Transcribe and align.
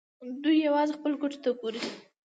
دوی 0.43 0.57
یوازې 0.67 0.93
خپلو 0.97 1.15
ګټو 1.21 1.37
ته 1.43 1.49
ګوري. 1.59 1.79